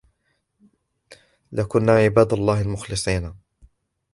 [1.51, 3.33] لَكُنَّا عِبَادَ اللَّهِ الْمُخْلَصِينَ